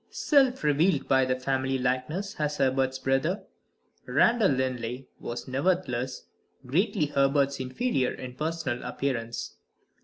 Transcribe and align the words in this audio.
Self 0.09 0.63
revealed 0.63 1.07
by 1.07 1.25
the 1.25 1.39
family 1.39 1.77
likeness 1.77 2.37
as 2.39 2.57
Herbert's 2.57 2.97
brother, 2.97 3.43
Randal 4.07 4.49
Linley 4.49 5.07
was 5.19 5.47
nevertheless 5.47 6.23
greatly 6.65 7.05
Herbert's 7.05 7.59
inferior 7.59 8.11
in 8.11 8.33
personal 8.33 8.81
appearance. 8.83 9.57